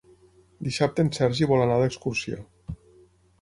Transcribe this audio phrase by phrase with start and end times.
[0.67, 2.41] Dissabte en Sergi vol anar d'excursió.